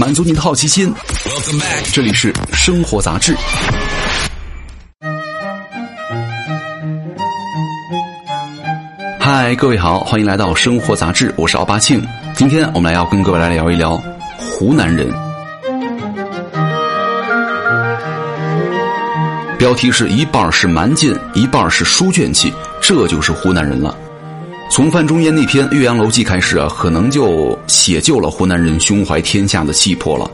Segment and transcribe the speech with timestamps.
[0.00, 0.90] 满足你的好奇心。
[1.92, 3.36] 这里是生活杂志。
[9.18, 12.02] 嗨，各位好，欢迎来到生活杂志，我是奥巴庆。
[12.34, 14.02] 今天我们来要跟各位来聊一聊
[14.38, 15.06] 湖南人。
[19.58, 23.94] 标题是一半是蛮劲，一半是书卷气，这就是湖南人了。
[24.70, 30.30] 从范仲淹那篇《岳阳楼记》开始啊，可能就写就了湖南人胸怀天下的气魄了。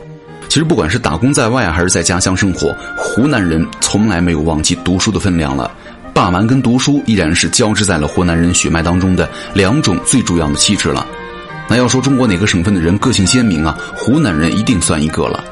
[0.47, 5.71] 其实不管是打工在外还是在家乡生活，湖南人从来没有忘记读书的分量了。
[6.13, 11.05] 霸蛮跟读书依然是交织在了湖南人血脉当中的两种最重要的气质了。
[11.67, 15.43] 那要说中国哪个省份的人个性鲜明啊，湖南人一定算一个了。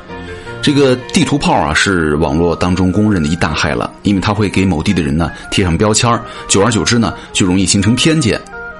[0.61, 6.08] 这个地图炮啊，是网络当中公认的一大害了，因为它会给某地的人呢贴上标签
[6.47, 8.39] 久而久之呢就容易形成偏见。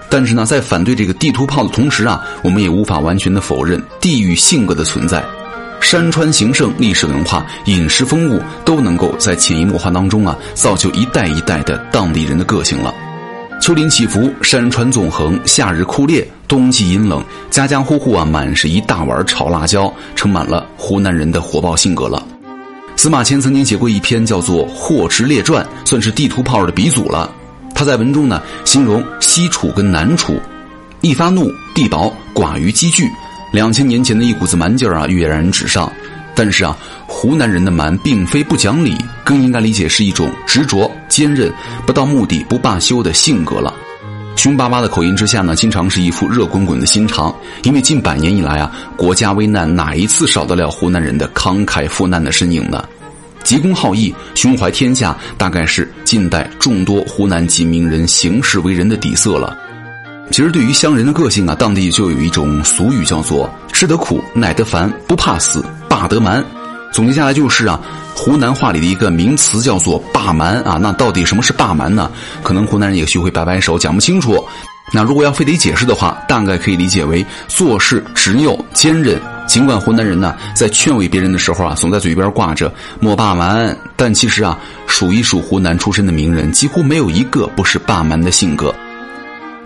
[0.10, 5.24] 但是呢，在反对这个地图炮的同时啊，我们也无法完全的否认地域性格的存在。
[5.82, 12.94] 山川形胜、历史文化、饮食风物，都能够在潜移默化当中啊，造就一代一代的当地人的个性了。
[13.62, 22.22] 丘陵起伏，山川纵横，夏日酷烈，冬季阴冷，家家户户啊，满是一大碗炒辣椒，盛满了湖南人的火爆性格了。
[22.96, 27.30] 司马迁曾经写过一篇叫做《霍池列传》，算是地图炮的鼻祖了。
[27.76, 30.40] 他在文中呢，形容西楚跟南楚，
[31.02, 33.08] 一发怒，地薄，寡于积聚。
[33.52, 35.92] 两千年前的一股子蛮劲儿啊，跃然纸上。
[36.34, 41.52] 但是啊，湖南人的蛮并非不讲理，更应该理解是一种执着、坚韧、
[41.86, 43.74] 不到目的不罢休的性格了。
[44.36, 47.34] 凶巴巴的口音之下呢，经常是一副热滚滚的心肠。
[47.64, 52.84] 因为近百年以来啊，国家危难哪一次少得了湖南人的慷慨赴难的身影呢？
[53.46, 59.56] 急公好义、胸怀天下，大概是近代众多湖南籍名人行事为人的底色了。
[60.32, 66.44] 其实，对于乡人的个性啊，当地就有一种俗语叫做“吃得苦，耐得烦，不怕死，霸得蛮”。
[66.92, 67.80] 总结下来就是啊，
[68.16, 70.80] 湖南话里的一个名词叫做“霸蛮”啊。
[70.82, 72.10] 那到底什么是霸蛮呢？
[72.42, 74.44] 可能湖南人也许会摆摆手，讲不清楚。
[74.92, 79.22] 那如果要非得解释的话，大概可以理解为做事执拗、坚韧。
[79.48, 84.58] 尽管湖南人呢在劝慰别人的时候啊，总在嘴边挂着“莫霸蛮”，但其实啊，
[84.88, 88.74] 数一数湖南出身的名人，几乎没有一个不是霸蛮的性格。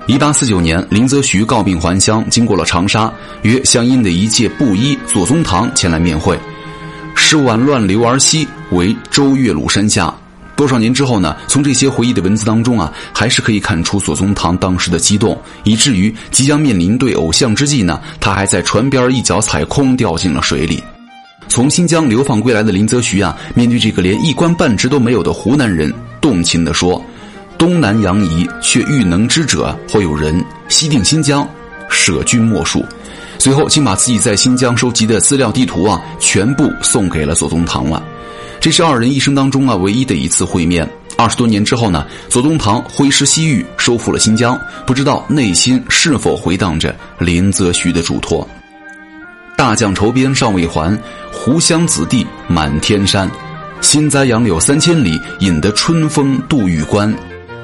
[0.07, 3.11] 一八四九年，林则徐告病还乡，经过了长沙，
[3.43, 6.39] 约湘阴的一介布衣左宗棠前来面会。
[7.15, 10.11] 十晚乱流而西，为周岳鲁山下。
[10.59, 11.37] 多少年之后呢？
[11.47, 20.83] 从这些回忆的文字当中啊，还是可以看出左宗棠当时的激动，以至于即将面临对偶像之际呢，他还在船边一脚踩空掉进了水里。
[21.47, 27.01] 从新疆流放归来的林则徐啊，面对这个连一官半职都没有的湖南人，动情地说。
[27.57, 31.47] 东南洋夷，却欲能之者或有人；西定新疆，
[31.89, 32.85] 舍君莫属。
[33.37, 38.03] 随后，竟把自己在新疆收集的资料、地图啊，全部送给了左宗棠了。
[38.59, 40.87] 这是二人一生当中啊唯一的一次会面。
[41.17, 48.47] 二十多年之后呢，左宗棠挥师西域，收复了新疆，不知道内心是否回荡着林则徐的嘱托。
[49.57, 50.97] 大将筹边尚未还，
[51.31, 53.29] 湖湘子弟满天山。
[53.81, 57.13] 新栽杨柳三千里，引得春风渡玉关。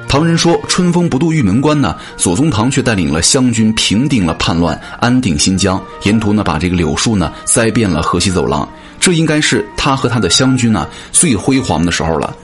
[0.08, 5.82] 唐人说：“春风不度玉门关呢。”左宗棠却带领了湘军平定了叛乱，安定新疆。
[6.04, 8.66] 沿途呢，把这个柳树呢栽遍了河西走廊。
[8.98, 12.34] 这应该是他和他的湘军呢最辉煌的时候了。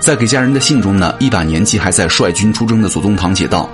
[0.00, 3.68] 在给家人的信中呢，一把年纪还在率军出征的左宗棠写道：“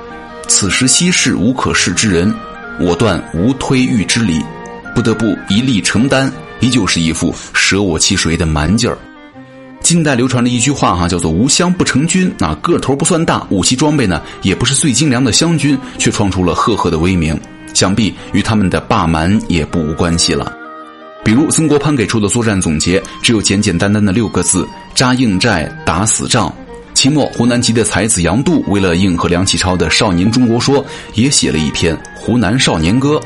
[0.48, 2.34] 此时西市无可事之人，
[2.80, 4.42] 我断无推御之理，
[4.94, 8.98] 不得不一力承担。”依旧是一副舍我其谁的蛮劲儿。
[9.90, 12.32] 近代流传的一句话哈，叫做“无湘不成军”。
[12.38, 17.36] 那个头不算大，武器装备呢也不是最精良的湘军，却创出了赫赫的威名，
[17.74, 20.52] 想必与他们的霸蛮也不无关系了。
[21.24, 24.64] 比如曾国藩给出的作战总结，只有简简单单的六个字：
[24.94, 26.54] 扎硬寨，打死仗。
[26.94, 30.84] 清末湖南籍的才子杨度，为了应和梁启超的《少年中国说》，
[31.14, 33.16] 也写了一篇《湖南少年歌》。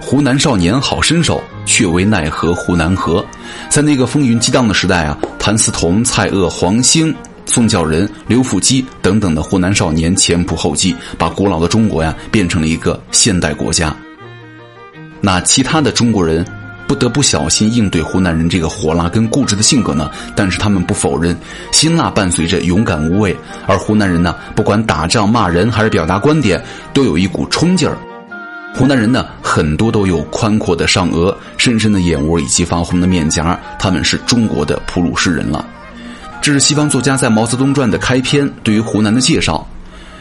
[0.00, 3.22] 湖南少年好身手，却为奈何湖南河。
[3.68, 7.14] 在那个风云激荡的时代啊，谭嗣同、蔡锷、黄兴、
[7.44, 13.94] 宋教仁、刘福基等等的湖南少年前仆后继，把古老的中国呀变成了一个现代国家。
[15.20, 16.46] 那其他的中国人
[16.86, 20.08] 不得不小心应对湖南人这个火辣跟固执的性格呢？
[20.36, 21.36] 但是他们不否认，
[21.72, 23.36] 辛辣伴随着勇敢无畏，
[23.66, 27.98] 而湖南人呢，不管打仗、骂人还是表达观点，都有一股冲劲儿。
[28.78, 35.64] 湖南人呢，很多都有宽阔的上额、深深的眼窝以及发红的面颊，他们是中国的普鲁士人了。
[36.42, 39.66] 这是西方作家在《毛泽东传》的开篇对于湖南的介绍。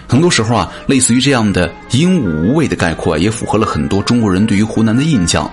[0.07, 5.51] 很多时候啊，类似于这样的英武无畏的概括啊，也符合了很多中国人对于湖南的印象。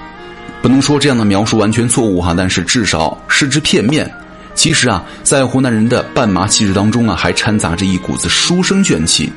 [0.63, 4.09] 不能说这样的描述完全错误哈，但是至少失之片面。
[4.55, 9.33] 其实啊，在湖南人的半麻气质当中啊，还掺杂着一股子书生卷气。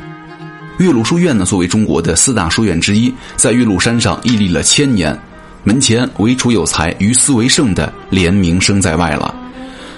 [0.77, 5.17] 岳麓书院呢，作为中国的四大书院之一，在岳麓山上屹立了千年，
[5.63, 9.33] 门前唯楚有才，于斯为盛的连名声在外了。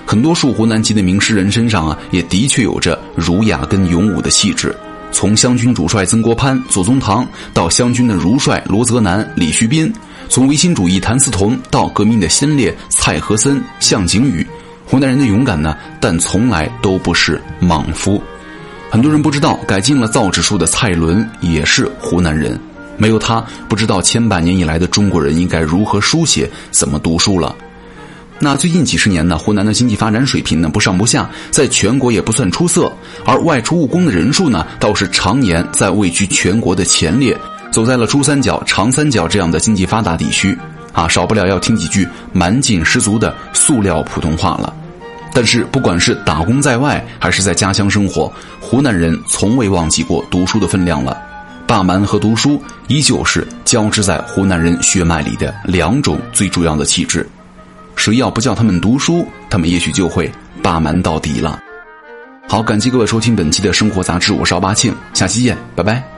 [0.06, 4.76] 很多数湖南籍的名诗人身上啊，也的确有着儒雅跟勇武的气质。
[5.12, 9.92] 从湘军主帅曾国藩、左宗棠，到湘军的儒帅罗泽南、李旭斌；
[10.30, 14.46] 从维新主义谭嗣同，到革命的先烈蔡和森、项景宇。
[14.86, 18.22] 湖南人的勇敢呢，但从来都不是莽夫。
[18.90, 22.60] 很多人不知道，改进了造纸术的蔡伦也是湖南人。
[22.98, 27.54] 没有他，不知道千百年以来的中国人应该如何书写、怎么读书了。
[28.40, 32.92] 那最近几十年呢，湖南的经济发展水平呢不上不下，在全国也不算出色。
[33.26, 37.38] 而外出务工的人数呢，倒是常年在位居全国的前列，
[37.72, 40.58] 走在了珠三角、长三角这样的经济发达地区。
[40.94, 44.74] 啊，少不了要听几句蛮劲十足的塑料普通话了。
[45.38, 51.16] 但是，不管是打工在外，还是在家乡生活，湖南人从未忘记过读书的分量了。
[51.68, 57.24] 霸蛮和读书依旧是交织在湖南人血脉里的两种最主要的气质。
[57.96, 60.28] 谁要不叫他们读书，他们也许就会
[60.64, 61.60] 霸蛮到底了。
[62.48, 66.17] 好，感谢各位收听本期的生活杂志，我是奥巴庆，下期见，拜拜。